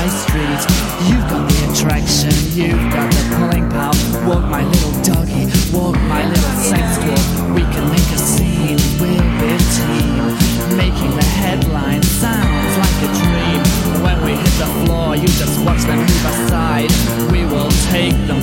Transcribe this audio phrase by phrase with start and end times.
[0.00, 0.62] my street.
[1.08, 3.92] You've got the attraction, you've got the pulling power.
[4.28, 5.44] Walk my little doggy,
[5.76, 7.54] walk my little sex dwarf.
[7.54, 10.24] We can make a scene, we'll be a team.
[10.76, 13.60] Making the headlines sounds like a dream.
[14.04, 16.90] When we hit the floor, you just watch them move aside.
[17.32, 18.40] We will take them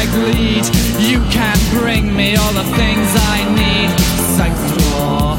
[0.00, 0.64] I bleed.
[1.10, 3.88] You can bring me all the things I need.
[4.36, 5.36] Psych floor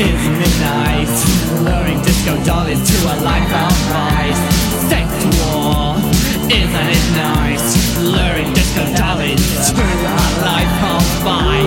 [0.00, 1.12] is midnight,
[1.66, 4.42] luring disco dollies to a life-bound vice.
[4.88, 5.08] Sex
[5.38, 6.00] war
[6.48, 7.66] isn't it nice,
[8.00, 11.59] luring disco dollies to a life-bound vice.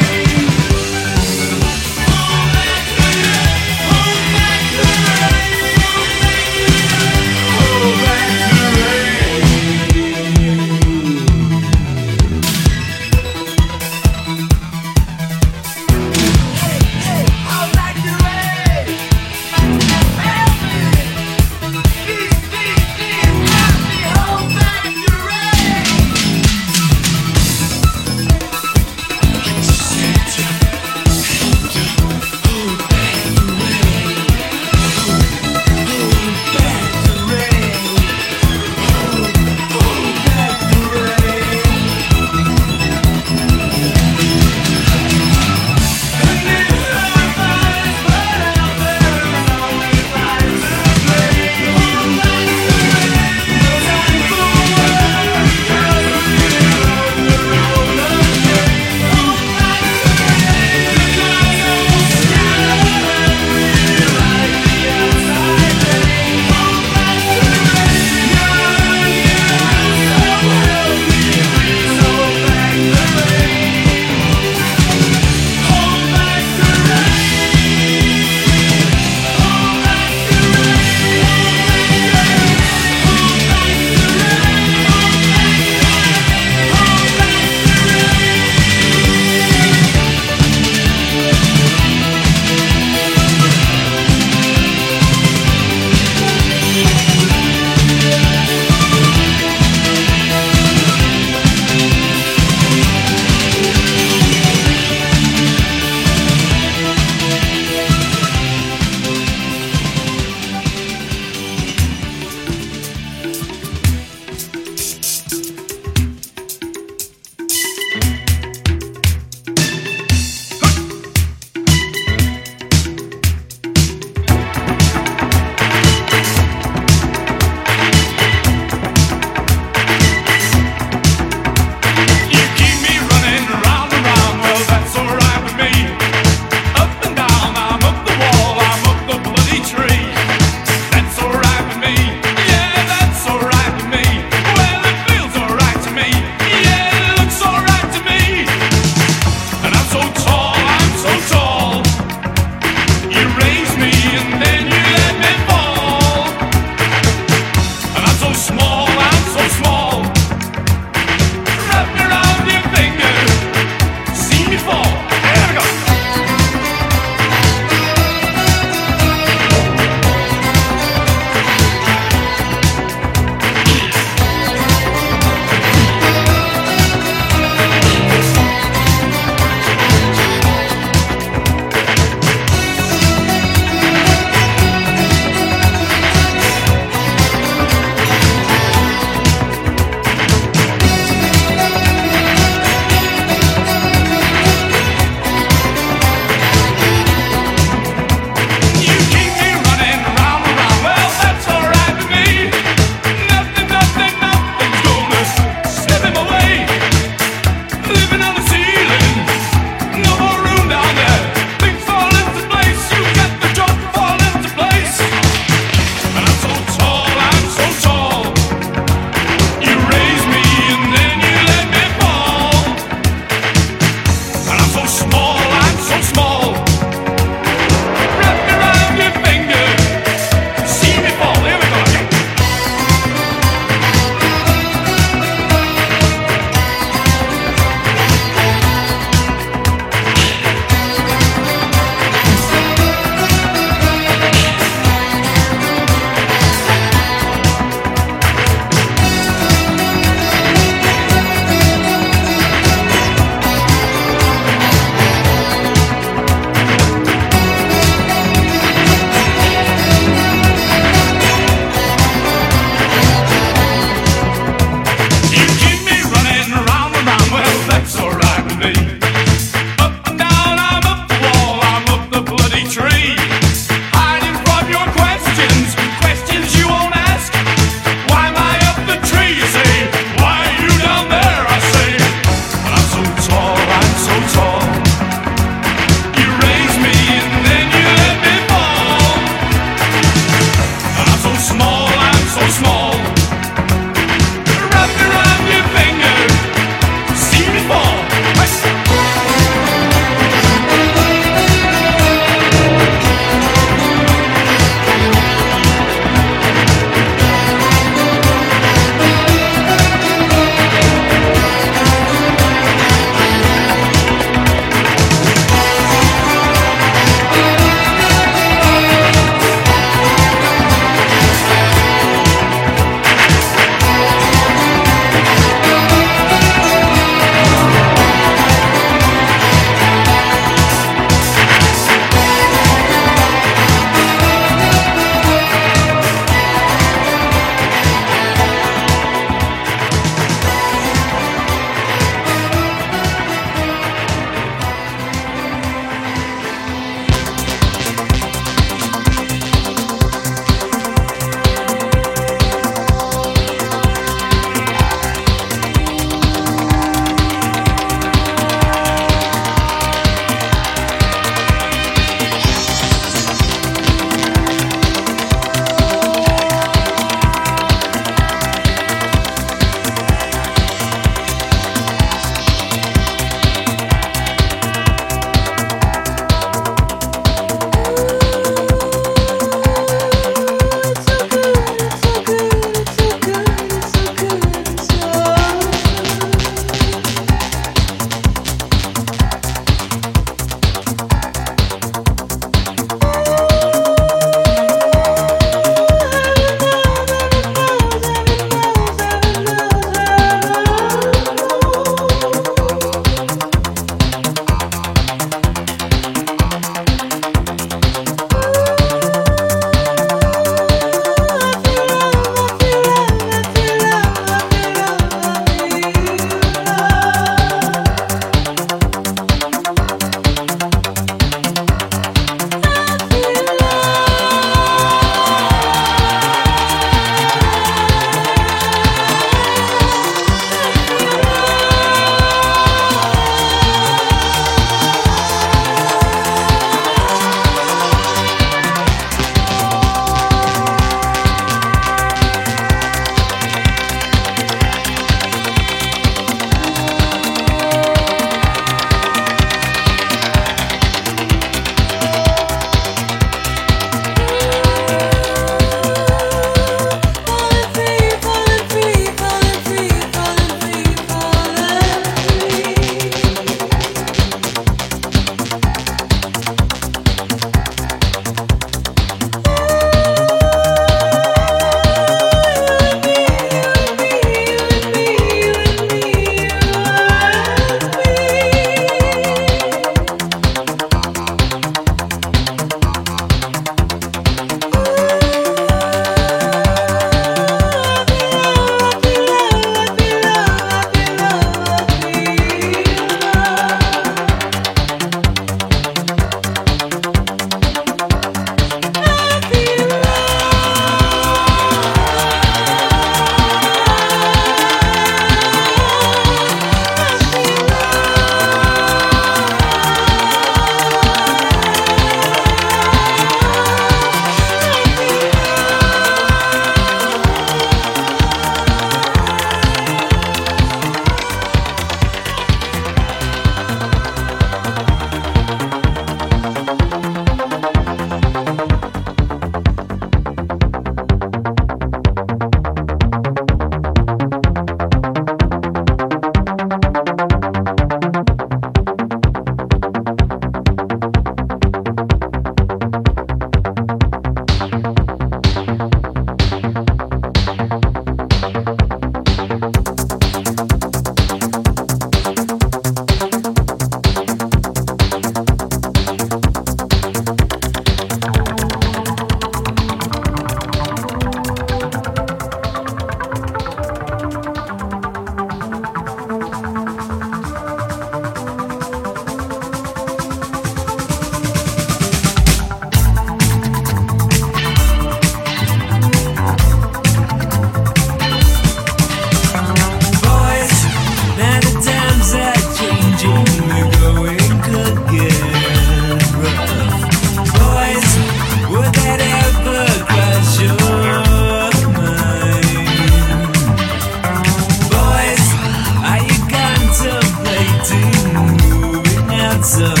[599.71, 600.00] So.